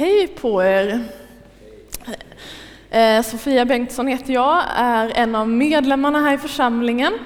[0.00, 1.04] Hej på er!
[2.90, 7.18] Eh, Sofia Bengtsson heter jag, är en av medlemmarna här i församlingen.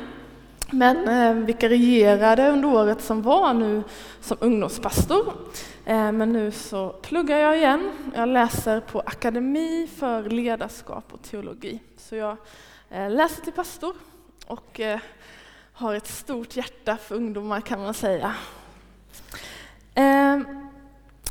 [0.71, 3.83] Men eh, vikarierade under året som var nu
[4.21, 5.33] som ungdomspastor.
[5.87, 7.91] Eh, men nu så pluggar jag igen.
[8.15, 11.81] Jag läser på Akademi för ledarskap och teologi.
[11.97, 12.37] Så jag
[12.91, 13.95] läser till pastor
[14.47, 14.81] och
[15.73, 18.35] har ett stort hjärta för ungdomar kan man säga.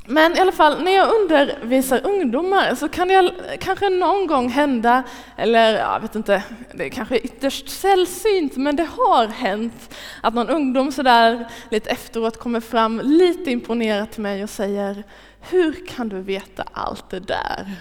[0.06, 5.04] Men i alla fall, när jag undervisar ungdomar så kan det kanske någon gång hända,
[5.38, 10.50] eller jag vet inte, det är kanske ytterst sällsynt, men det har hänt att någon
[10.50, 15.04] ungdom sådär lite efteråt kommer fram lite imponerat till mig och säger
[15.41, 17.76] Hur kan du veta allt det där?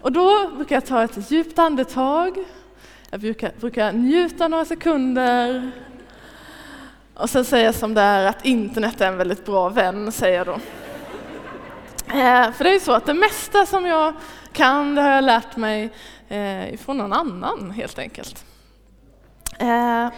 [0.00, 2.38] Och då brukar jag ta ett djupt andetag,
[3.10, 5.70] jag brukar, brukar njuta några sekunder
[7.18, 10.36] och sen säger jag som det är att internet är en väldigt bra vän, säger
[10.36, 10.52] jag då.
[12.18, 14.14] Eh, för det är ju så att det mesta som jag
[14.52, 15.90] kan, det har jag lärt mig
[16.28, 18.44] eh, ifrån någon annan helt enkelt.
[19.58, 20.08] Eh,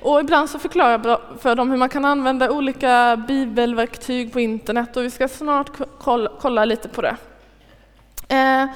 [0.00, 4.96] och ibland så förklarar jag för dem hur man kan använda olika bibelverktyg på internet
[4.96, 7.16] och vi ska snart kolla, kolla lite på det.
[8.28, 8.66] Eh,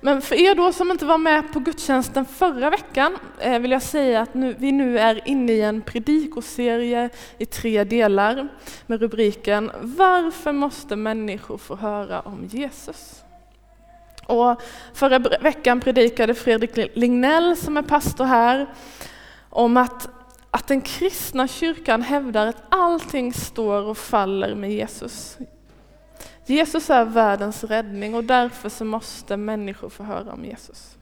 [0.00, 3.82] men för er då som inte var med på gudstjänsten förra veckan eh, vill jag
[3.82, 8.48] säga att nu, vi nu är inne i en predikoserie i tre delar
[8.86, 13.22] med rubriken Varför måste människor få höra om Jesus?
[14.26, 14.62] Och
[14.94, 18.66] förra veckan predikade Fredrik Lignell som är pastor här
[19.50, 20.08] om att,
[20.50, 25.38] att den kristna kyrkan hävdar att allting står och faller med Jesus.
[26.50, 30.96] Jesus är världens räddning och därför så måste människor få höra om Jesus.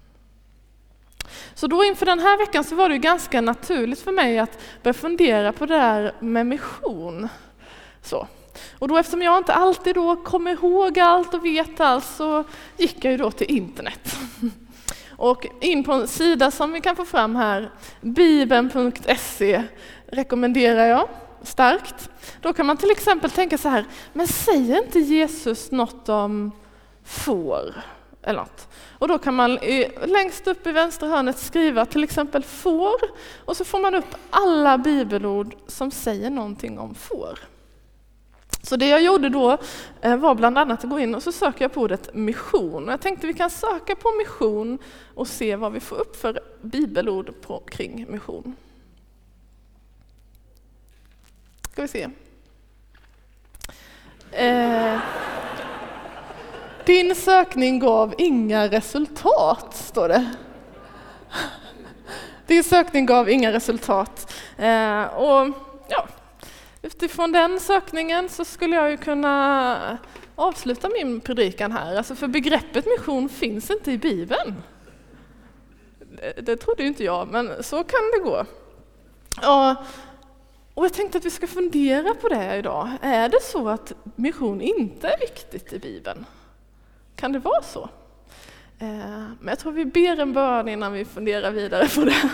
[1.55, 4.95] Så då inför den här veckan så var det ganska naturligt för mig att börja
[4.95, 7.29] fundera på det där med mission.
[8.03, 8.27] Så.
[8.79, 12.45] Och då eftersom jag inte alltid då kommer ihåg allt och vet allt så
[12.77, 14.17] gick jag ju då till internet.
[15.17, 19.63] Och in på en sida som vi kan få fram här, bibeln.se
[20.07, 21.09] rekommenderar jag
[21.43, 22.11] starkt.
[22.41, 26.53] Då kan man till exempel tänka så här, men säger inte Jesus något om
[27.05, 27.75] får?
[28.23, 28.69] Eller något.
[28.99, 29.59] Och då kan man
[30.05, 32.97] längst upp i vänstra hörnet skriva till exempel får
[33.45, 37.39] och så får man upp alla bibelord som säger någonting om får.
[38.63, 39.59] Så det jag gjorde då
[40.01, 42.89] eh, var bland annat att gå in och så söker jag på ordet mission.
[42.89, 44.79] Jag tänkte vi kan söka på mission
[45.15, 48.57] och se vad vi får upp för bibelord på, kring mission.
[51.79, 52.09] Ska vi se.
[54.33, 55.01] Eh,
[56.87, 60.31] din sökning gav inga resultat, står det.
[62.47, 64.35] Din sökning gav inga resultat.
[64.57, 65.49] Eh, och
[65.89, 66.09] ja,
[66.83, 69.99] utifrån den sökningen så skulle jag ju kunna
[70.35, 71.97] avsluta min predikan här.
[71.97, 74.55] Alltså för begreppet mission finns inte i Bibeln.
[75.99, 78.45] Det, det trodde ju inte jag, men så kan det gå.
[79.37, 79.77] Och
[80.79, 82.91] och jag tänkte att vi ska fundera på det idag.
[83.01, 86.27] Är det så att mission inte är viktigt i Bibeln?
[87.17, 87.89] Kan det vara så?
[88.79, 88.89] Eh,
[89.41, 92.31] men jag tror vi ber en bön innan vi funderar vidare på det.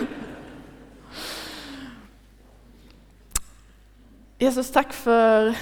[4.45, 5.55] Jesus, tack för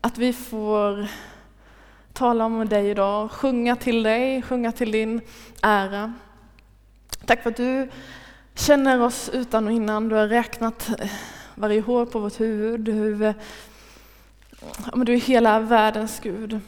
[0.00, 1.08] att vi får
[2.12, 5.20] tala om dig idag, sjunga till dig, sjunga till din
[5.62, 6.14] ära.
[7.26, 7.90] Tack för att du
[8.58, 10.08] känner oss utan och innan.
[10.08, 11.10] Du har räknat eh,
[11.54, 12.80] varje hår på vårt huvud.
[12.80, 13.34] Du, eh,
[14.94, 16.60] du är hela världens Gud.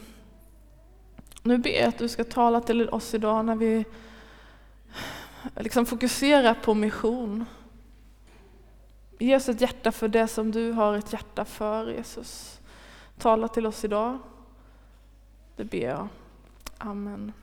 [1.43, 6.53] Nu ber jag att du ska tala till oss idag när vi eh, liksom fokuserar
[6.53, 7.45] på mission.
[9.19, 12.59] Ge oss ett hjärta för det som du har ett hjärta för, Jesus.
[13.17, 14.19] Tala till oss idag.
[15.55, 16.07] Det ber jag.
[16.77, 17.33] Amen.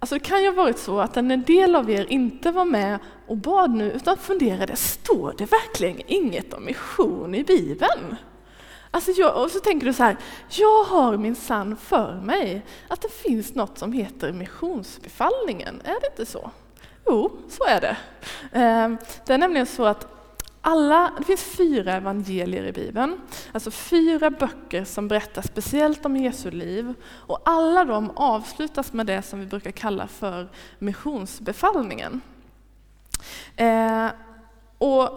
[0.00, 2.98] Alltså det kan ju ha varit så att en del av er inte var med
[3.26, 8.16] och bad nu utan funderade, står det verkligen inget om mission i Bibeln?
[8.90, 10.16] Alltså jag, och så tänker du så här,
[10.50, 16.06] jag har min sann för mig att det finns något som heter missionsbefallningen, är det
[16.10, 16.50] inte så?
[17.06, 17.96] Jo, så är det.
[18.52, 20.17] Ehm, det är nämligen så att
[20.68, 23.20] alla, det finns fyra evangelier i Bibeln,
[23.52, 26.94] alltså fyra böcker som berättar speciellt om Jesu liv.
[27.04, 30.48] Och alla de avslutas med det som vi brukar kalla för
[30.78, 32.20] missionsbefallningen.
[33.56, 34.06] Eh,
[34.78, 35.10] och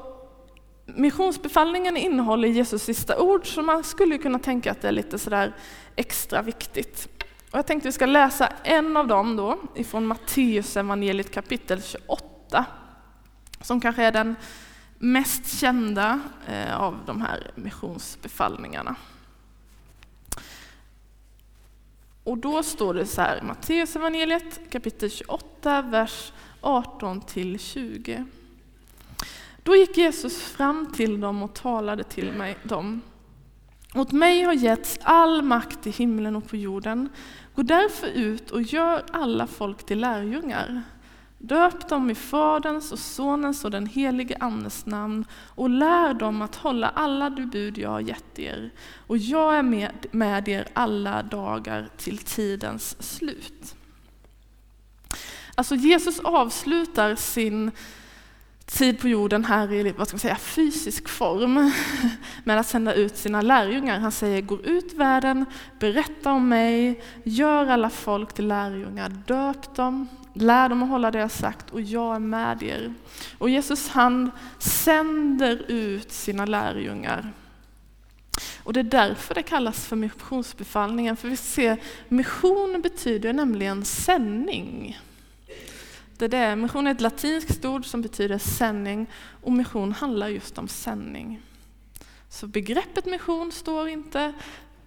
[0.85, 5.55] missionsbefallningen innehåller Jesus sista ord, så man skulle kunna tänka att det är lite sådär
[5.95, 7.07] extra viktigt.
[7.51, 11.81] Och jag tänkte att vi ska läsa en av dem då, ifrån Matteus evangeliet kapitel
[11.81, 12.65] 28,
[13.61, 14.35] som kanske är den
[15.01, 18.95] mest kända eh, av de här missionsbefallningarna.
[22.23, 28.25] Och då står det så här i Matteusevangeliet kapitel 28, vers 18 till 20.
[29.63, 33.01] Då gick Jesus fram till dem och talade till mig, dem.
[33.93, 37.09] Åt mig har getts all makt i himlen och på jorden.
[37.55, 40.83] Gå därför ut och gör alla folk till lärjungar.
[41.43, 46.55] Döp dem i Faderns och Sonens och den helige Andes namn och lär dem att
[46.55, 48.71] hålla alla de bud jag har gett er.
[49.07, 53.75] Och jag är med, med er alla dagar till tidens slut.
[55.55, 57.71] Alltså Jesus avslutar sin
[58.65, 61.71] tid på jorden här i vad ska man säga, fysisk form
[62.43, 63.99] med att sända ut sina lärjungar.
[63.99, 65.45] Han säger gå ut världen,
[65.79, 71.19] berätta om mig, gör alla folk till lärjungar, döp dem, lär dem att hålla det
[71.19, 72.93] jag sagt och jag är med er.
[73.37, 77.33] Och Jesus han sänder ut sina lärjungar.
[78.63, 84.99] Och det är därför det kallas för missionsbefallningen, för vi ser mission betyder nämligen sändning.
[86.17, 89.07] Det är Mission är ett latinskt ord som betyder sändning
[89.43, 91.41] och mission handlar just om sändning.
[92.29, 94.33] Så begreppet mission står inte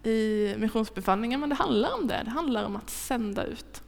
[0.03, 2.23] i missionsbefallningen, men det handlar om det.
[2.25, 3.83] Det handlar om att sända ut.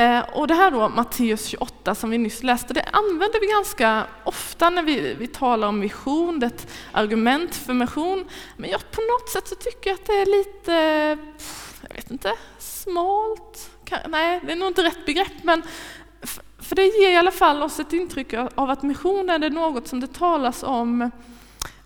[0.00, 4.06] Eh, och det här då, Matteus 28 som vi nyss läste, det använder vi ganska
[4.24, 8.28] ofta när vi, vi talar om vision, det är ett argument för mission.
[8.56, 10.72] Men jag, på något sätt så tycker jag att det är lite,
[11.88, 13.70] jag vet inte, smalt.
[14.08, 15.62] Nej, det är nog inte rätt begrepp, men
[16.58, 19.88] för det ger i alla fall oss ett intryck av att mission är det något
[19.88, 21.10] som det talas om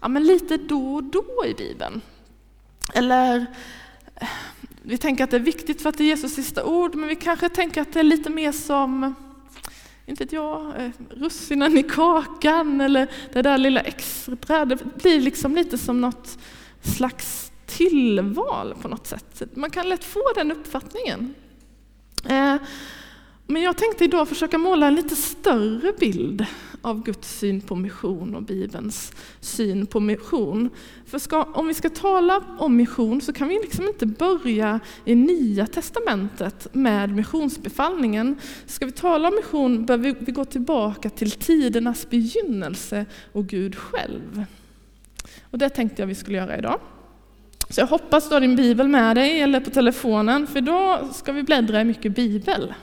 [0.00, 2.00] ja, men lite då och då i Bibeln.
[2.94, 3.46] Eller
[4.86, 7.16] vi tänker att det är viktigt för att det är Jesus sista ord, men vi
[7.16, 9.14] kanske tänker att det är lite mer som,
[10.06, 14.64] inte vet jag, eh, russinen i kakan eller det där lilla extra.
[14.64, 16.38] Det blir liksom lite som något
[16.82, 19.42] slags tillval på något sätt.
[19.54, 21.34] Man kan lätt få den uppfattningen.
[22.24, 22.56] Eh,
[23.46, 26.46] men jag tänkte idag försöka måla en lite större bild
[26.84, 30.70] av Guds syn på mission och Bibelns syn på mission.
[31.06, 35.14] För ska, om vi ska tala om mission så kan vi liksom inte börja i
[35.14, 38.36] Nya Testamentet med missionsbefallningen.
[38.66, 44.44] Ska vi tala om mission behöver vi gå tillbaka till tidernas begynnelse och Gud själv.
[45.50, 46.80] Och det tänkte jag vi skulle göra idag.
[47.68, 51.32] Så jag hoppas du har din bibel med dig eller på telefonen, för idag ska
[51.32, 52.74] vi bläddra i mycket bibel.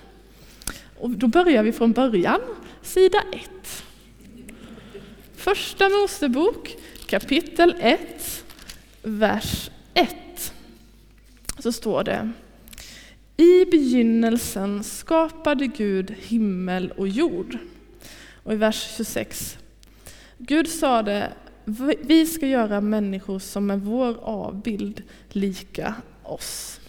[1.00, 2.39] Och då börjar vi från början,
[2.81, 3.83] sida 1.
[5.41, 8.43] Första Mosebok kapitel 1,
[9.01, 10.53] vers 1.
[11.59, 12.31] Så står det
[13.38, 17.57] I begynnelsen skapade Gud himmel och jord.
[18.43, 19.57] Och i vers 26.
[20.38, 21.33] Gud sade,
[22.01, 26.79] vi ska göra människor som är vår avbild lika oss.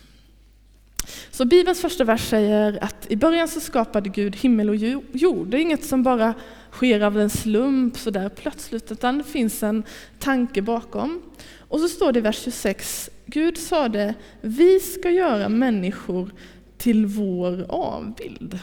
[1.30, 4.76] Så Bibelns första vers säger att i början så skapade Gud himmel och
[5.12, 5.46] jord.
[5.46, 6.34] Det är inget som bara
[6.72, 9.84] sker av en slump så där plötsligt, utan det finns en
[10.18, 11.22] tanke bakom.
[11.58, 16.30] Och så står det i vers 26, Gud sade, vi ska göra människor
[16.78, 18.58] till vår avbild.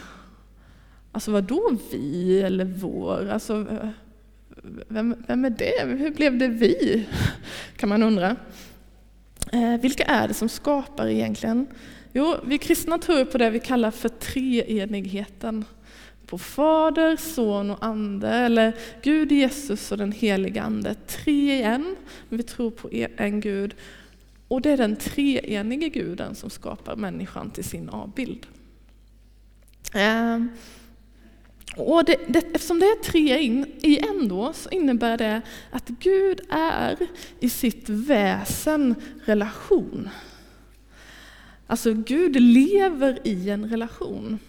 [1.12, 3.30] Alltså vad då vi eller vår?
[3.30, 3.66] Alltså,
[4.88, 5.86] vem, vem är det?
[5.86, 7.08] Hur blev det vi?
[7.78, 8.36] Kan man undra.
[9.52, 11.68] Eh, vilka är det som skapar egentligen?
[12.13, 15.66] Jo, vi kristna tror på det vi kallar för treenigheten.
[16.29, 20.95] På Fader, Son och Ande, eller Gud, Jesus och den helige Ande.
[21.07, 21.95] Tre i en,
[22.29, 23.75] men vi tror på e- en Gud.
[24.48, 28.48] Och det är den treenige guden som skapar människan till sin avbild.
[29.93, 30.50] Ehm,
[31.75, 35.88] och det, det, eftersom det är tre in, i en då, så innebär det att
[35.88, 36.98] Gud är
[37.39, 38.95] i sitt väsen
[39.25, 40.09] relation.
[41.67, 44.39] Alltså Gud lever i en relation.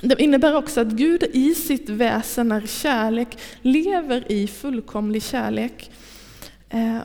[0.00, 5.90] Det innebär också att Gud i sitt väsen är kärlek, lever i fullkomlig kärlek.
[6.68, 6.98] Eh,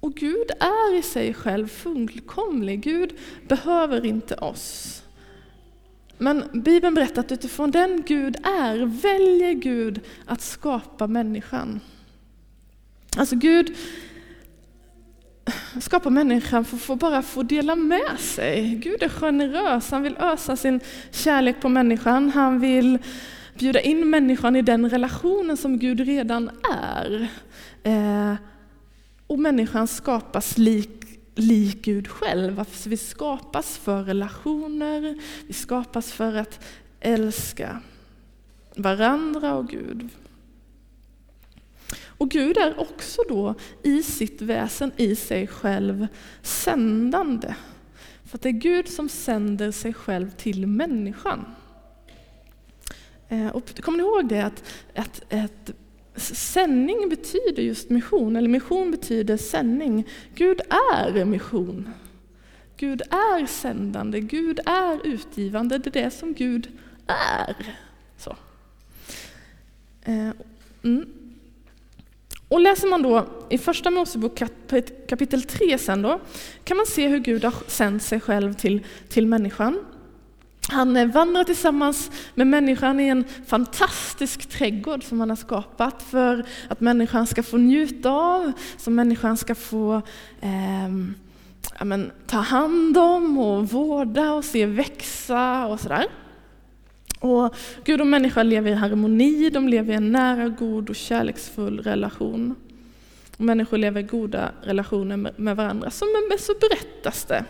[0.00, 2.80] och Gud är i sig själv fullkomlig.
[2.82, 3.12] Gud
[3.48, 5.02] behöver inte oss.
[6.18, 11.80] Men Bibeln berättar att utifrån den Gud är väljer Gud att skapa människan.
[13.16, 13.76] Alltså Gud
[15.80, 18.74] skapar människan för att bara få dela med sig.
[18.74, 20.80] Gud är generös, han vill ösa sin
[21.10, 22.30] kärlek på människan.
[22.30, 22.98] Han vill
[23.58, 27.28] bjuda in människan i den relationen som Gud redan är.
[27.82, 28.34] Eh,
[29.26, 31.00] och människan skapas lik
[31.34, 32.58] lik Gud själv.
[32.58, 36.64] Alltså, vi skapas för relationer, vi skapas för att
[37.00, 37.80] älska
[38.76, 40.08] varandra och Gud.
[42.20, 46.06] Och Gud är också då i sitt väsen, i sig själv,
[46.42, 47.54] sändande.
[48.24, 51.44] För att det är Gud som sänder sig själv till människan.
[53.28, 55.70] Eh, och kommer ni ihåg det att, att, att
[56.20, 60.08] sändning betyder just mission, eller mission betyder sändning.
[60.34, 60.60] Gud
[60.94, 61.88] är mission.
[62.76, 66.68] Gud är sändande, Gud är utgivande, det är det som Gud
[67.06, 67.76] är.
[68.16, 68.36] Så.
[70.02, 70.30] Eh,
[70.82, 71.19] mm.
[72.50, 74.42] Och läser man då i Första Mosebok
[75.08, 76.20] kapitel 3 sen då,
[76.64, 79.78] kan man se hur Gud har sänt sig själv till, till människan.
[80.68, 86.46] Han eh, vandrar tillsammans med människan i en fantastisk trädgård som han har skapat för
[86.68, 90.02] att människan ska få njuta av, som människan ska få
[90.40, 90.88] eh,
[91.78, 96.06] ja, men, ta hand om och vårda och se växa och sådär.
[97.20, 101.78] Och Gud och människa lever i harmoni, de lever i en nära, god och kärleksfull
[101.80, 102.54] relation.
[103.36, 105.90] Och människor lever i goda relationer med varandra.
[105.90, 106.04] Så,
[106.38, 107.44] så berättas det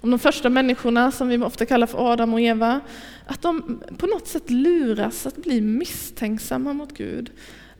[0.00, 2.80] om de första människorna, som vi ofta kallar för Adam och Eva,
[3.26, 7.30] att de på något sätt luras att bli misstänksamma mot Gud.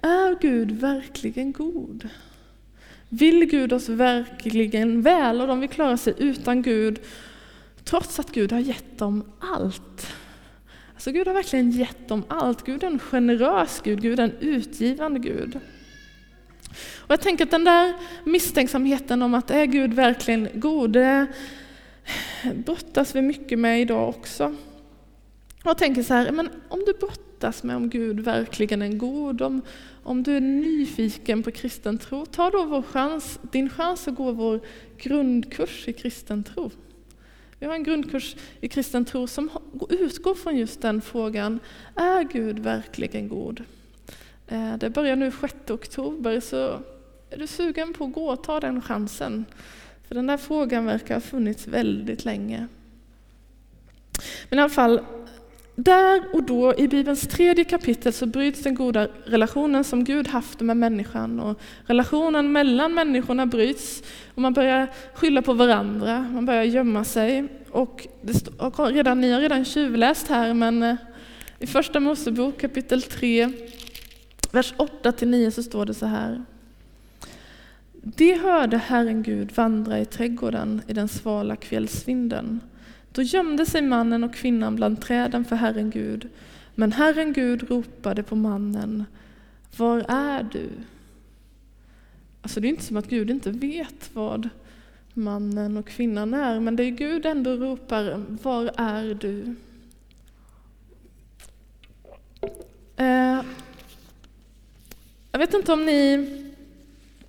[0.02, 2.08] Är Gud verkligen god?
[3.08, 7.00] Vill Gud oss verkligen väl och de vill klara sig utan Gud
[7.84, 10.06] trots att Gud har gett dem allt?
[10.98, 12.64] Alltså Gud har verkligen gett dem allt.
[12.64, 15.60] Gud är en generös Gud, Gud är en utgivande Gud.
[16.96, 21.26] Och jag tänker att den där misstänksamheten om att är Gud verkligen god, det
[22.54, 24.44] brottas vi mycket med idag också.
[24.44, 29.42] Och jag tänker så här, men om du brottas med om Gud verkligen är god,
[29.42, 29.62] om,
[30.02, 34.32] om du är nyfiken på kristen tro, ta då vår chans, din chans att gå
[34.32, 34.60] vår
[34.98, 36.70] grundkurs i kristen tro.
[37.58, 39.50] Vi har en grundkurs i kristen tro som
[39.90, 41.60] utgår från just den frågan,
[41.94, 43.64] är Gud verkligen god?
[44.48, 46.80] Eh, det börjar nu 6 oktober, så
[47.30, 49.44] är du sugen på att gå och ta den chansen?
[50.08, 52.68] För den där frågan verkar ha funnits väldigt länge.
[54.48, 55.00] Men i alla fall,
[55.84, 60.60] där och då i Bibelns tredje kapitel så bryts den goda relationen som Gud haft
[60.60, 61.40] med människan.
[61.40, 64.02] Och relationen mellan människorna bryts
[64.34, 67.48] och man börjar skylla på varandra, man börjar gömma sig.
[67.70, 68.06] Och
[68.56, 70.96] och redan, ni har redan tjuvläst här men eh,
[71.58, 73.52] i första Mosebok kapitel 3
[74.52, 76.44] vers 8 9 så står det så här.
[77.92, 82.60] De hörde Herren Gud vandra i trädgården i den svala kvällsvinden.
[83.12, 86.28] Då gömde sig mannen och kvinnan bland träden för Herren Gud.
[86.74, 89.04] Men Herren Gud ropade på mannen,
[89.76, 90.70] var är du?
[92.42, 94.48] Alltså det är inte som att Gud inte vet vad
[95.14, 99.54] mannen och kvinnan är, men det är Gud ändå ropar, var är du?
[102.96, 103.42] Eh,
[105.32, 106.26] jag vet inte om ni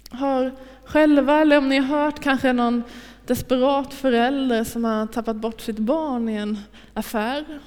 [0.09, 0.51] har
[0.83, 2.83] själva eller om ni har hört kanske någon
[3.29, 6.57] desperat förälder som har tappat bort sitt barn i en
[6.93, 7.59] affär.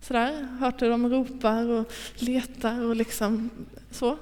[0.00, 3.50] Sådär, hört hur de ropar och letar och liksom
[3.90, 4.18] så.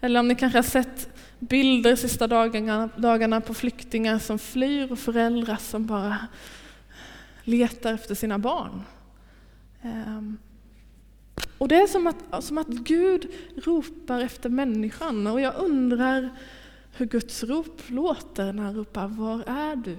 [0.00, 4.98] Eller om ni kanske har sett bilder sista dagarna, dagarna på flyktingar som flyr och
[4.98, 6.18] föräldrar som bara
[7.44, 8.82] letar efter sina barn.
[9.82, 10.38] Um,
[11.58, 13.26] och det är som att, som att Gud
[13.64, 16.30] ropar efter människan och jag undrar
[16.96, 19.96] hur Guds rop låter när han ropar ”Var är du?”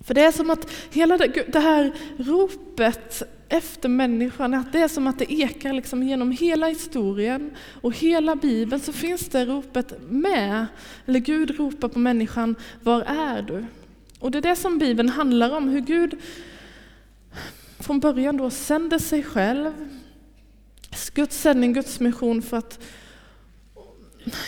[0.00, 1.18] För det är som att hela
[1.52, 6.66] det här ropet efter människan, att det är som att det ekar liksom genom hela
[6.66, 10.66] historien och hela Bibeln så finns det ropet med.
[11.06, 13.64] Eller Gud ropar på människan, var är du?
[14.18, 16.16] Och det är det som Bibeln handlar om, hur Gud
[17.78, 19.72] från början då sänder sig själv,
[21.14, 22.80] Guds sändning, Guds mission för att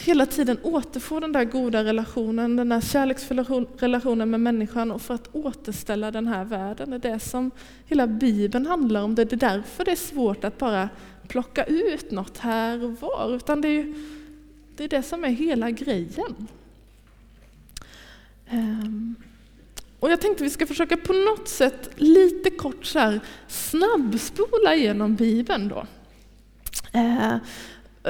[0.05, 3.43] hela tiden återfå den där goda relationen, den där kärleksfulla
[3.79, 6.91] relationen med människan och för att återställa den här världen.
[6.91, 7.51] Det är det som
[7.87, 9.15] hela Bibeln handlar om.
[9.15, 10.89] Det är därför det är svårt att bara
[11.29, 13.95] plocka ut något här och var, utan det är
[14.77, 16.49] det, är det som är hela grejen.
[18.49, 19.15] Ehm,
[20.01, 25.15] och jag tänkte vi ska försöka på något sätt lite kort så här, snabbspola igenom
[25.15, 25.87] Bibeln då.
[26.93, 27.39] Ehm,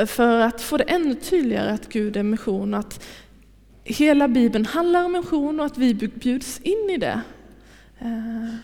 [0.06, 3.04] för att få det ännu tydligare att Gud är mission, att
[3.84, 7.20] hela Bibeln handlar om mission och att vi bjuds in i det.
[7.98, 8.54] Eh,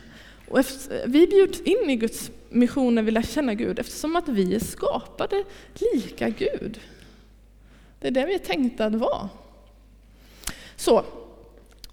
[0.48, 4.28] och efter, vi bjuds in i Guds mission när vi lär känna Gud eftersom att
[4.28, 6.80] vi är skapade lika Gud.
[8.00, 9.28] Det är det vi är tänkta att vara.
[10.76, 11.04] Så,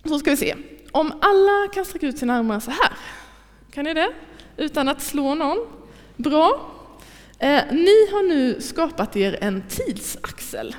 [0.06, 0.56] så ska vi se.
[0.92, 2.92] Om alla kan sträcka ut sina armar så här,
[3.72, 4.14] kan ni det?
[4.58, 5.58] Utan att slå någon.
[6.16, 6.72] Bra.
[7.44, 10.76] Eh, ni har nu skapat er en tidsaxel.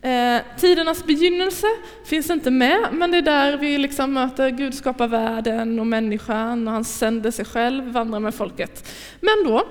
[0.00, 1.66] Eh, tidernas begynnelse
[2.04, 6.68] finns inte med, men det är där vi liksom möter Gud skapar världen och människan
[6.68, 8.92] och han sänder sig själv, vandrar med folket.
[9.20, 9.66] Men då,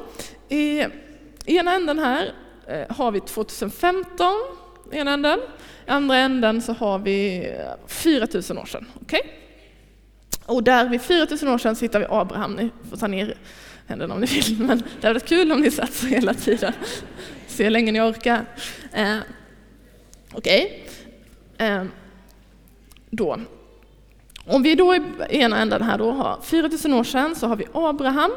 [0.50, 0.86] i
[1.46, 2.32] ena änden här
[2.68, 4.34] eh, har vi 2015,
[4.92, 5.40] i ena änden.
[5.88, 7.54] I andra änden så har vi
[7.88, 8.86] 4000 år sedan.
[9.02, 9.22] Okay?
[10.46, 12.54] Och där vid 4000 år sedan så hittar vi Abraham.
[12.54, 13.38] Ni får ta ner
[13.92, 16.74] händerna om ni vill, men det hade varit kul om ni satt så hela tiden.
[17.48, 18.46] Se hur länge ni orkar.
[18.94, 19.18] Eh,
[20.34, 20.86] Okej.
[21.56, 21.68] Okay.
[21.68, 21.84] Eh,
[23.10, 23.40] då.
[24.46, 27.66] Om vi då i ena änden här då har 4000 år sedan så har vi
[27.74, 28.32] Abraham.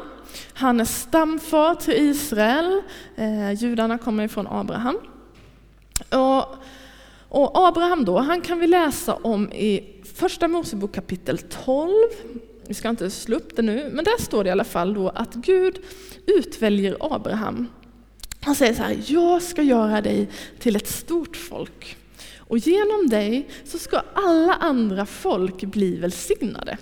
[0.53, 2.81] Han är stamfar till Israel.
[3.15, 4.99] Eh, judarna kommer ifrån Abraham.
[6.09, 6.55] Och,
[7.29, 11.91] och Abraham då, han kan vi läsa om i Första Mosebok kapitel 12.
[12.67, 15.09] Vi ska inte slå upp det nu, men där står det i alla fall då
[15.09, 15.79] att Gud
[16.27, 17.67] utväljer Abraham.
[18.41, 20.29] Han säger så här, jag ska göra dig
[20.59, 21.97] till ett stort folk
[22.37, 26.77] och genom dig så ska alla andra folk bli välsignade.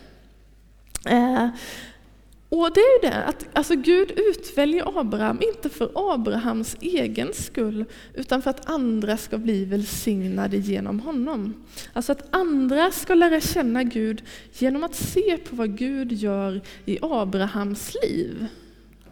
[1.06, 1.48] Eh,
[2.54, 7.86] och det är ju det, att alltså Gud utväljer Abraham, inte för Abrahams egen skull,
[8.14, 11.54] utan för att andra ska bli välsignade genom honom.
[11.94, 17.00] Alltså att andra ska lära känna Gud genom att se på vad Gud gör i
[17.02, 18.46] Abrahams liv.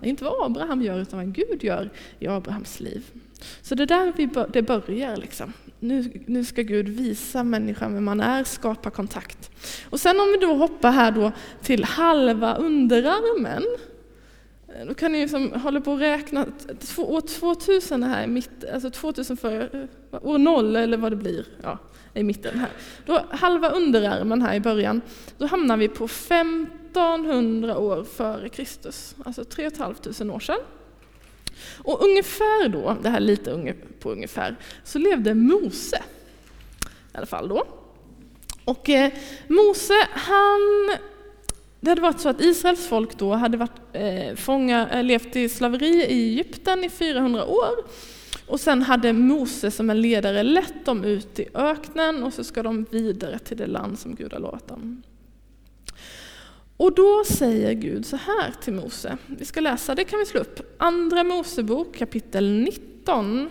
[0.04, 3.04] Inte vad Abraham gör, utan vad Gud gör i Abrahams liv.
[3.62, 5.18] Så det är där vi det börjar.
[5.18, 5.54] Liksom.
[5.84, 9.52] Nu, nu ska Gud visa människan vem man är, skapa kontakt.
[9.90, 13.64] Och sen om vi då hoppar här då till halva underarmen,
[14.68, 16.46] eh, då kan ni som hålla på att räkna,
[16.98, 21.46] år 2000 här i mitten, alltså 2000 för, eh, år 0 eller vad det blir,
[21.64, 21.78] ja,
[22.14, 22.70] i mitten här.
[23.06, 25.02] Då halva underarmen här i början,
[25.38, 30.60] då hamnar vi på 1500 år före Kristus, alltså 3 500 år sedan.
[31.77, 36.03] Och ungefär då, det här lite på ungefär, så levde Mose.
[37.13, 37.63] I alla fall då.
[38.65, 39.12] Och eh,
[39.48, 40.60] Mose, han...
[41.79, 45.50] Det hade varit så att Israels folk då hade varit, eh, fånga, eh, levt i
[45.50, 47.86] slaveri i Egypten i 400 år.
[48.48, 52.64] Och sen hade Mose som en ledare lett dem ut i öknen och så ska
[52.64, 55.03] de vidare till det land som Gud har lovat dem.
[56.81, 60.39] Och då säger Gud så här till Mose, vi ska läsa, det kan vi slå
[60.39, 63.50] upp, Andra Mosebok kapitel 19,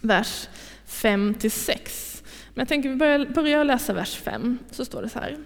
[0.00, 0.48] vers
[0.86, 2.22] 5-6.
[2.54, 5.38] Men jag tänker vi börjar, börjar läsa vers 5, så står det så här.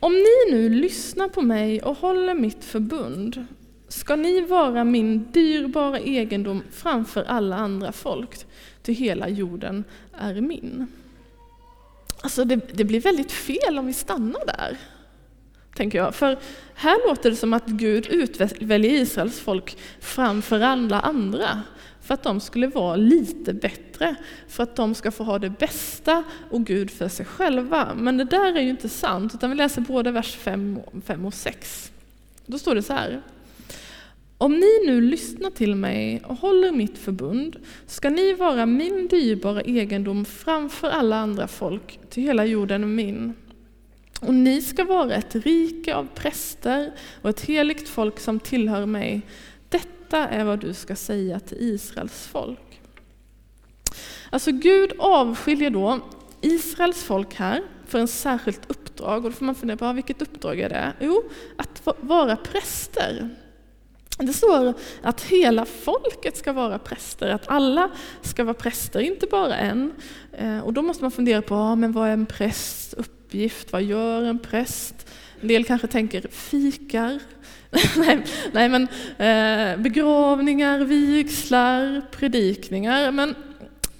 [0.00, 3.46] Om ni nu lyssnar på mig och håller mitt förbund
[3.88, 8.46] ska ni vara min dyrbara egendom framför alla andra folk,
[8.82, 10.86] till hela jorden är min.
[12.20, 14.76] Alltså det, det, blir väldigt fel om vi stannar där,
[15.74, 16.14] tänker jag.
[16.14, 16.38] För
[16.74, 21.62] här låter det som att Gud utväljer Israels folk framför alla andra,
[22.02, 24.14] för att de skulle vara lite bättre,
[24.48, 27.94] för att de ska få ha det bästa och Gud för sig själva.
[27.94, 30.80] Men det där är ju inte sant, utan vi läser både vers 5
[31.24, 31.92] och 6.
[32.46, 33.22] Då står det så här.
[34.40, 39.62] Om ni nu lyssnar till mig och håller mitt förbund ska ni vara min dyrbara
[39.62, 43.34] egendom framför alla andra folk, till hela jorden är min.
[44.20, 49.22] Och ni ska vara ett rike av präster och ett heligt folk som tillhör mig.
[49.68, 52.80] Detta är vad du ska säga till Israels folk.
[54.30, 56.00] Alltså Gud avskiljer då
[56.40, 59.24] Israels folk här för en särskilt uppdrag.
[59.24, 60.92] Och då får man fundera på vilket uppdrag är det?
[61.00, 61.22] Jo,
[61.56, 63.28] att vara präster.
[64.18, 67.90] Det står att hela folket ska vara präster, att alla
[68.22, 69.92] ska vara präster, inte bara en.
[70.32, 73.72] Eh, och då måste man fundera på, ah, men vad är en prästs uppgift?
[73.72, 75.06] Vad gör en präst?
[75.40, 77.18] En del kanske tänker fikar.
[77.96, 78.82] nej, nej, men
[79.18, 83.10] eh, begravningar, vigslar, predikningar.
[83.10, 83.34] Men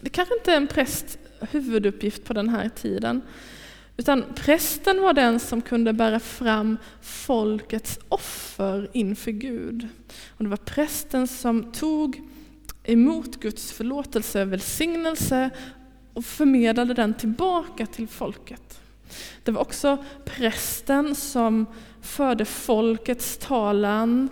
[0.00, 3.22] det kanske inte är en prästs huvuduppgift på den här tiden.
[4.00, 9.88] Utan prästen var den som kunde bära fram folkets offer inför Gud.
[10.28, 12.22] Och det var prästen som tog
[12.84, 15.50] emot Guds förlåtelse och välsignelse
[16.12, 18.80] och förmedlade den tillbaka till folket.
[19.44, 21.66] Det var också prästen som
[22.02, 24.28] förde folkets talan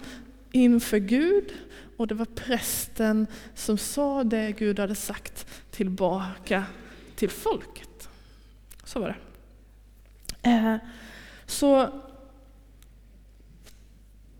[0.52, 1.52] inför Gud
[1.96, 6.64] och det var prästen som sa det Gud hade sagt tillbaka
[7.16, 8.08] till folket.
[8.84, 9.16] Så var det.
[10.46, 10.76] Eh,
[11.46, 11.88] så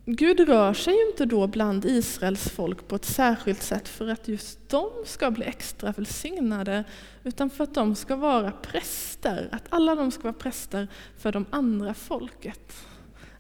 [0.05, 4.29] Gud rör sig ju inte då bland Israels folk på ett särskilt sätt för att
[4.29, 6.85] just de ska bli extra välsignade,
[7.25, 10.89] utan för att de ska vara präster, att alla de ska vara präster
[11.19, 12.73] för de andra folket.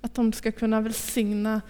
[0.00, 1.60] Att de ska kunna välsigna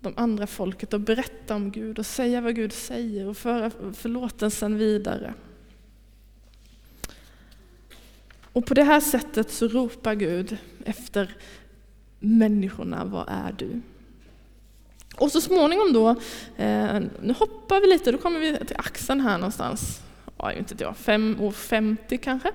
[0.00, 4.78] de andra folket och berätta om Gud och säga vad Gud säger och föra förlåtelsen
[4.78, 5.34] vidare.
[8.52, 11.34] Och på det här sättet så ropar Gud efter
[12.18, 13.80] människorna, vad är du?
[15.16, 16.08] Och så småningom då,
[16.56, 20.00] eh, nu hoppar vi lite, då kommer vi till axeln här någonstans,
[20.38, 22.52] ja, inte jag, fem år 50 kanske,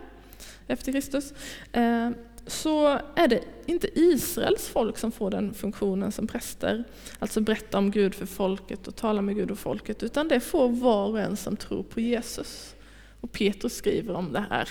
[0.67, 1.33] efter Kristus.
[1.71, 2.10] Eh,
[2.47, 6.83] så är det inte Israels folk som får den funktionen som präster,
[7.19, 10.69] alltså berätta om Gud för folket och tala med Gud och folket, utan det får
[10.69, 12.75] var och en som tror på Jesus.
[13.21, 14.69] Och Petrus skriver om det här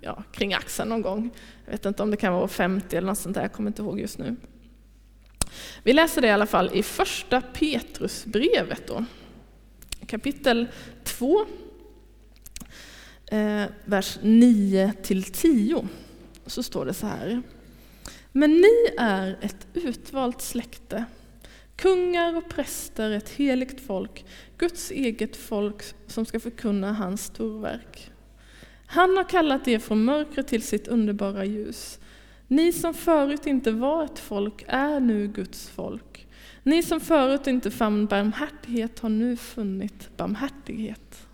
[0.00, 1.30] ja, kring axeln någon gång.
[1.64, 3.82] Jag vet inte om det kan vara 50 eller något sånt där, jag kommer inte
[3.82, 4.36] ihåg just nu.
[5.82, 9.04] Vi läser det i alla fall i första Petrusbrevet då.
[10.06, 10.66] Kapitel
[11.04, 11.46] 2,
[13.26, 15.88] eh, vers 9 till 10.
[16.46, 17.42] Så står det så här.
[18.32, 21.04] Men ni är ett utvalt släkte,
[21.76, 24.24] kungar och präster, ett heligt folk,
[24.64, 28.10] Guds eget folk som ska förkunna hans storverk.
[28.86, 31.98] Han har kallat er från mörkret till sitt underbara ljus.
[32.48, 36.26] Ni som förut inte var ett folk är nu Guds folk.
[36.62, 41.26] Ni som förut inte fann barmhärtighet har nu funnit barmhärtighet.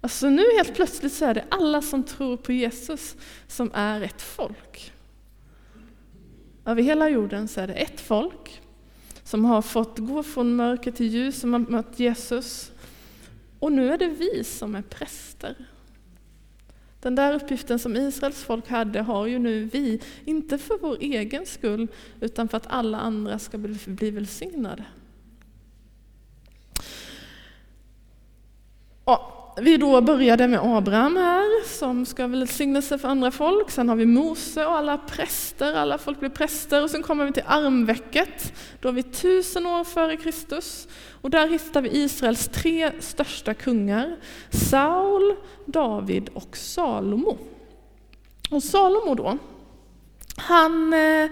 [0.00, 3.16] Alltså nu helt plötsligt så är det alla som tror på Jesus
[3.46, 4.92] som är ett folk.
[6.64, 8.62] Över hela jorden så är det ett folk
[9.28, 12.72] som har fått gå från mörker till ljus, som har mött Jesus.
[13.58, 15.54] Och nu är det vi som är präster.
[17.00, 21.46] Den där uppgiften som Israels folk hade har ju nu vi, inte för vår egen
[21.46, 21.88] skull,
[22.20, 24.84] utan för att alla andra ska bli välsignade.
[29.04, 33.70] Ja, vi då började med Abraham här, som ska välsignelse för andra folk.
[33.70, 36.82] Sen har vi Mose och alla präster, alla folk blir präster.
[36.82, 40.88] Och sen kommer vi till armvecket, då är vi tusen år före Kristus.
[41.20, 44.16] Och där hittar vi Israels tre största kungar,
[44.50, 47.38] Saul, David och Salomo.
[48.50, 49.38] Och Salomo då,
[50.36, 51.30] han Eh,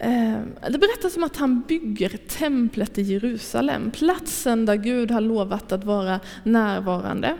[0.00, 5.72] Eh, det berättas om att han bygger templet i Jerusalem, platsen där Gud har lovat
[5.72, 7.36] att vara närvarande.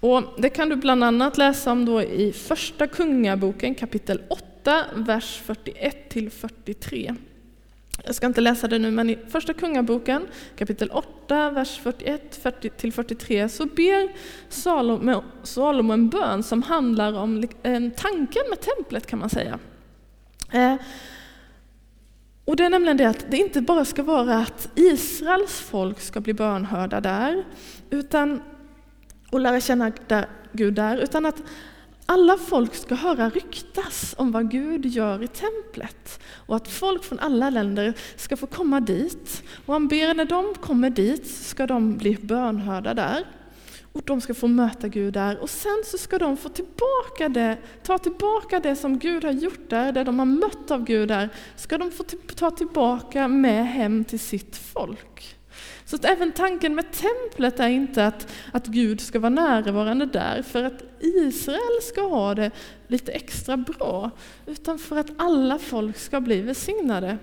[0.00, 5.40] Och det kan du bland annat läsa om då i Första Kungaboken kapitel 8, vers
[5.44, 7.14] 41 till 43.
[8.04, 12.40] Jag ska inte läsa det nu, men i Första Kungaboken kapitel 8, vers 41
[12.76, 14.12] till 43 så ber
[14.48, 17.48] Salomo, Salomo en bön som handlar om
[17.96, 19.58] tanken med templet kan man säga.
[20.52, 20.74] Eh,
[22.48, 26.20] och det är nämligen det att det inte bara ska vara att Israels folk ska
[26.20, 27.44] bli bönhörda där,
[27.90, 28.42] utan,
[29.30, 29.92] och lära känna
[30.52, 31.42] Gud där, utan att
[32.06, 37.18] alla folk ska höra ryktas om vad Gud gör i templet och att folk från
[37.18, 39.42] alla länder ska få komma dit.
[39.66, 43.24] Och han ber när de kommer dit ska de bli bönhörda där.
[43.98, 47.58] Och de ska få möta Gud där och sen så ska de få tillbaka det,
[47.82, 51.28] ta tillbaka det som Gud har gjort där, det de har mött av Gud där,
[51.56, 55.36] ska de få ta tillbaka med hem till sitt folk.
[55.84, 60.42] Så att även tanken med templet är inte att, att Gud ska vara närvarande där
[60.42, 62.50] för att Israel ska ha det
[62.88, 64.10] lite extra bra,
[64.46, 67.18] utan för att alla folk ska bli välsignade.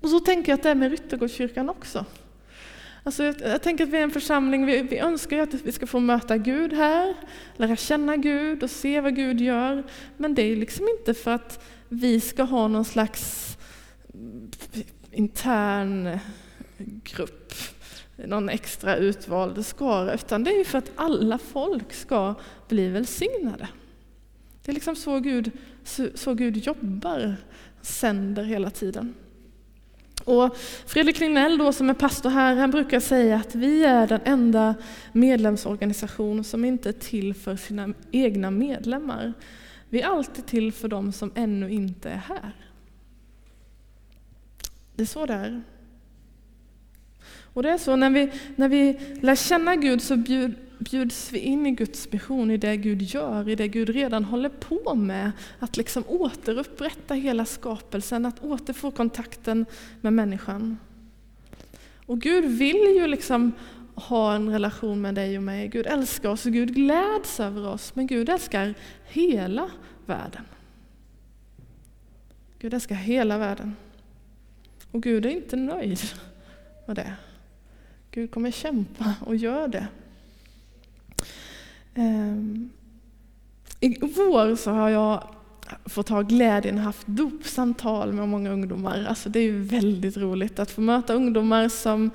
[0.00, 2.04] Och så tänker jag att det är med Ryttargårdskyrkan också.
[3.04, 5.86] Alltså jag, jag, tänker att vi är en församling, vi, vi önskar att vi ska
[5.86, 7.14] få möta Gud här,
[7.56, 9.82] lära känna Gud och se vad Gud gör.
[10.16, 13.56] Men det är liksom inte för att vi ska ha någon slags
[15.10, 16.18] intern
[17.04, 17.52] grupp,
[18.16, 22.34] någon extra utvald skara, utan det är ju för att alla folk ska
[22.68, 23.68] bli välsignade.
[24.64, 25.50] Det är liksom så Gud,
[25.84, 27.36] så, så Gud jobbar,
[27.80, 29.14] sänder hela tiden.
[30.24, 30.56] Och
[30.86, 34.74] Fredrik Lignell då, som är pastor här, han brukar säga att vi är den enda
[35.12, 39.32] medlemsorganisation som inte är till för sina egna medlemmar.
[39.88, 42.52] Vi är alltid till för dem som ännu inte är här.
[44.94, 45.62] Det är så det är.
[47.54, 51.38] Och det är så när vi, när vi lär känna Gud så bjud, bjuds vi
[51.38, 55.32] in i Guds mission, i det Gud gör, i det Gud redan håller på med.
[55.58, 59.66] Att liksom återupprätta hela skapelsen, att återfå kontakten
[60.00, 60.78] med människan.
[62.06, 63.52] Och Gud vill ju liksom
[63.94, 65.68] ha en relation med dig och mig.
[65.68, 69.70] Gud älskar oss och Gud gläds över oss, men Gud älskar hela
[70.06, 70.44] världen.
[72.58, 73.76] Gud älskar hela världen.
[74.90, 76.00] Och Gud är inte nöjd
[76.86, 77.14] med det.
[78.10, 79.86] Gud kommer kämpa och gör det.
[81.94, 82.70] Ehm,
[83.80, 85.28] I vår så har jag
[85.84, 89.06] fått ha glädjen att haft dopsamtal med många ungdomar.
[89.08, 92.10] Alltså det är ju väldigt roligt att få möta ungdomar som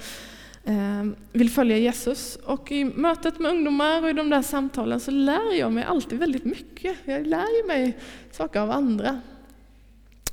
[0.65, 2.35] ehm, vill följa Jesus.
[2.35, 6.19] Och i mötet med ungdomar och i de där samtalen så lär jag mig alltid
[6.19, 6.97] väldigt mycket.
[7.05, 7.97] Jag lär ju mig
[8.31, 9.21] saker av andra.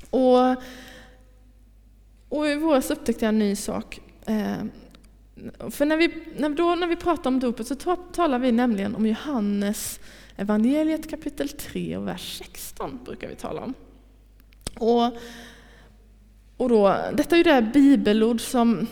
[0.09, 0.55] Och,
[2.29, 3.99] och i våras upptäckte jag en ny sak.
[4.25, 4.71] Ehm,
[5.69, 9.05] för när vi, när, då, när vi pratar om dopet så talar vi nämligen om
[9.05, 9.99] Johannes
[10.35, 13.73] evangeliet kapitel 3 och vers 16 brukar vi tala om.
[14.75, 15.17] Och,
[16.57, 18.87] och då, detta är ju det bibelord som,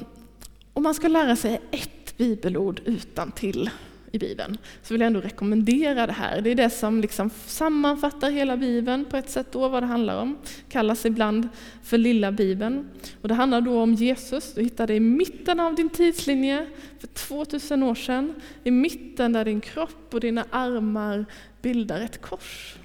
[0.73, 3.69] om man ska lära sig ett bibelord utan till
[4.15, 6.41] i Bibeln, så vill jag ändå rekommendera det här.
[6.41, 10.21] Det är det som liksom sammanfattar hela Bibeln på ett sätt då, vad det handlar
[10.21, 10.37] om.
[10.69, 11.49] Kallas ibland
[11.83, 12.89] för lilla Bibeln.
[13.21, 14.53] Och det handlar då om Jesus.
[14.53, 18.33] Du hittar det i mitten av din tidslinje för 2000 år sedan.
[18.63, 21.25] I mitten där din kropp och dina armar
[21.61, 22.75] bildar ett kors.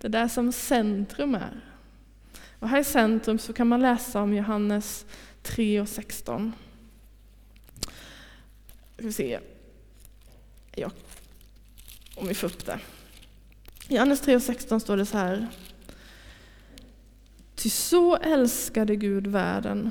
[0.00, 1.60] Det är där som centrum är.
[2.58, 5.06] Och här i centrum så kan man läsa om Johannes
[5.42, 6.52] 3 och 16.
[8.96, 9.38] Vi se
[10.74, 10.90] ja,
[12.14, 12.78] om vi får upp det.
[13.88, 15.48] I Johannes 3.16 står det så här.
[17.54, 19.90] Ty så älskade Gud världen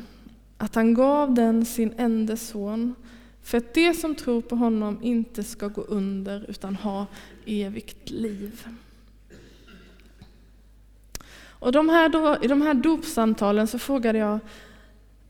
[0.57, 2.95] att han gav den sin enda son
[3.43, 7.05] för att de som tror på honom inte ska gå under utan ha
[7.45, 8.67] evigt liv.
[11.61, 14.39] Och de här då, I de här dopsamtalen så frågade jag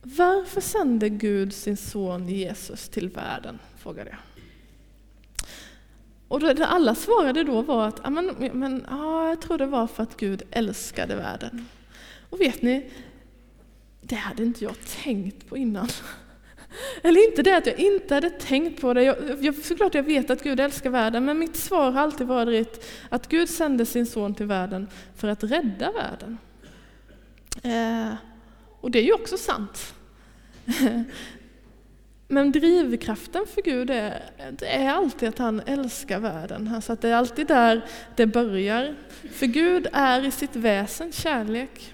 [0.01, 3.59] varför sände Gud sin son Jesus till världen?
[3.77, 4.30] frågade jag.
[6.31, 10.03] Och det alla svarade då var att men, men, ja, jag tror det var för
[10.03, 11.67] att Gud älskade världen.
[12.29, 12.91] Och vet ni,
[14.01, 15.87] det hade inte jag tänkt på innan.
[17.03, 19.03] Eller inte det att jag inte hade tänkt på det.
[19.03, 22.85] Jag, jag, såklart jag vet att Gud älskar världen, men mitt svar har alltid varit
[23.09, 26.37] att Gud sände sin son till världen för att rädda världen.
[27.63, 28.13] Eh,
[28.81, 29.93] och det är ju också sant.
[32.31, 36.71] Men drivkraften för Gud är, det är alltid att han älskar världen.
[36.75, 38.95] Alltså att det är alltid där det börjar.
[39.31, 41.93] För Gud är i sitt väsen kärlek.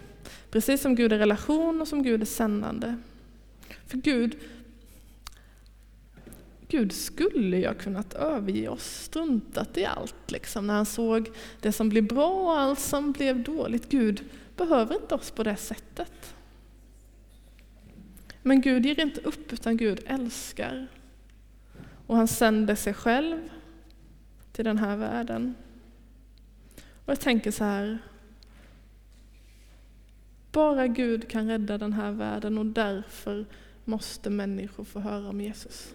[0.52, 2.96] Precis som Gud är relation och som Gud är sändande.
[3.88, 4.38] För Gud,
[6.68, 10.32] Gud skulle ju ha kunnat överge oss, struntat i allt.
[10.32, 11.30] Liksom, när han såg
[11.62, 13.90] det som blev bra och allt som blev dåligt.
[13.90, 14.24] Gud
[14.56, 16.34] behöver inte oss på det sättet.
[18.48, 20.88] Men Gud ger inte upp, utan Gud älskar.
[22.08, 23.50] Och han sänder sig själv
[24.52, 25.56] till den här världen.
[26.76, 27.98] Och jag tänker så här,
[30.52, 33.46] bara Gud kan rädda den här världen och därför
[33.86, 35.94] måste människor få höra om Jesus.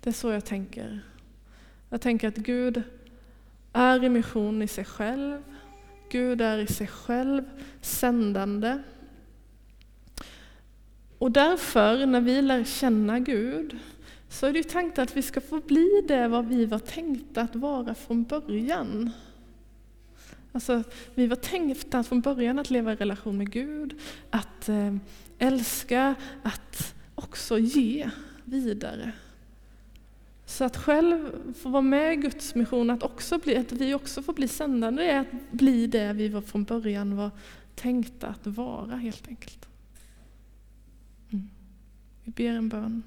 [0.00, 1.00] Det är så jag tänker.
[1.88, 2.82] Jag tänker att Gud
[3.72, 5.42] är i mission i sig själv.
[6.10, 7.44] Gud är i sig själv
[7.80, 8.78] sändande.
[11.18, 13.76] Och därför, när vi lär känna Gud,
[14.28, 17.40] så är det ju tänkt att vi ska få bli det vad vi var tänkta
[17.40, 19.10] att vara från början.
[20.52, 20.82] Alltså,
[21.14, 24.00] vi var tänkta från början att leva i relation med Gud,
[24.30, 24.96] att eh,
[25.38, 28.10] älska, att också ge
[28.44, 29.12] vidare.
[30.46, 34.22] Så att själv få vara med i Guds mission, att, också bli, att vi också
[34.22, 37.30] får bli sändande, är att bli det vi var från början var
[37.74, 39.68] tänkta att vara helt enkelt.
[42.26, 43.02] Vi ber en bön.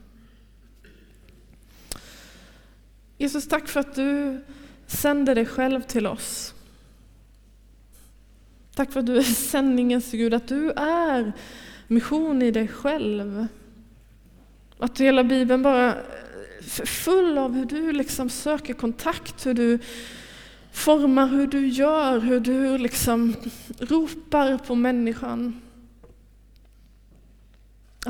[3.17, 4.41] Jesus, tack för att du
[4.87, 6.53] sänder dig själv till oss.
[8.75, 11.33] Tack för att du är sändningens Gud, att du är
[11.87, 13.47] mission i dig själv.
[14.77, 19.79] Att hela Bibeln bara är full av hur du liksom söker kontakt, hur du
[20.71, 23.35] formar, hur du gör, hur du liksom
[23.79, 25.61] ropar på människan.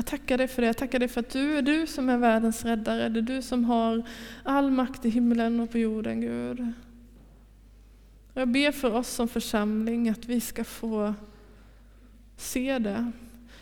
[0.00, 0.66] Jag tackar dig för det.
[0.66, 3.08] Jag tackar dig för att du är du som är världens räddare.
[3.08, 4.02] Det är du som har
[4.42, 6.72] all makt i himlen och på jorden, Gud.
[8.34, 11.14] Jag ber för oss som församling att vi ska få
[12.36, 13.12] se det.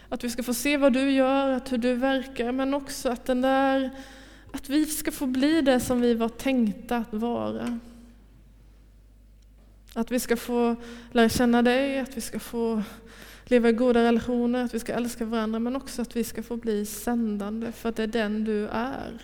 [0.08, 3.24] Att vi ska få se vad du gör, att hur du verkar, men också att,
[3.24, 3.90] den där,
[4.52, 7.78] att vi ska få bli det som vi var tänkta att vara.
[9.94, 10.76] Att vi ska få
[11.12, 12.82] lära känna dig, att vi ska få
[13.50, 16.56] leva i goda relationer, att vi ska älska varandra, men också att vi ska få
[16.56, 19.22] bli sändande, för att det är den du är.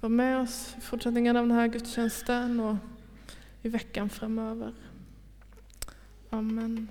[0.00, 2.76] Var med oss i fortsättningen av den här gudstjänsten och
[3.62, 4.72] i veckan framöver.
[6.30, 6.88] Amen.